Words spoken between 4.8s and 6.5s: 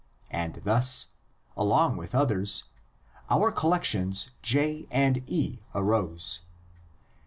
and E arose.